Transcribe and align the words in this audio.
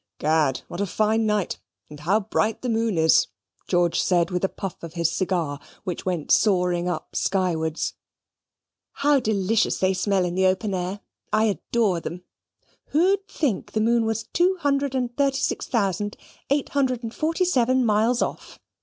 "Gad, 0.17 0.63
what 0.67 0.81
a 0.81 0.87
fine 0.87 1.27
night, 1.27 1.59
and 1.87 1.99
how 1.99 2.21
bright 2.21 2.63
the 2.63 2.69
moon 2.69 2.97
is!" 2.97 3.27
George 3.67 4.01
said, 4.01 4.31
with 4.31 4.43
a 4.43 4.49
puff 4.49 4.81
of 4.81 4.93
his 4.93 5.11
cigar, 5.11 5.59
which 5.83 6.07
went 6.07 6.31
soaring 6.31 6.89
up 6.89 7.15
skywards. 7.15 7.93
"How 8.93 9.19
delicious 9.19 9.77
they 9.77 9.93
smell 9.93 10.25
in 10.25 10.33
the 10.33 10.47
open 10.47 10.73
air! 10.73 11.01
I 11.31 11.43
adore 11.43 11.99
them. 11.99 12.23
Who'd 12.87 13.27
think 13.27 13.73
the 13.73 13.79
moon 13.79 14.05
was 14.07 14.23
two 14.33 14.57
hundred 14.61 14.95
and 14.95 15.15
thirty 15.15 15.37
six 15.37 15.67
thousand 15.67 16.17
eight 16.49 16.69
hundred 16.69 17.03
and 17.03 17.13
forty 17.13 17.45
seven 17.45 17.85
miles 17.85 18.23
off?" 18.23 18.57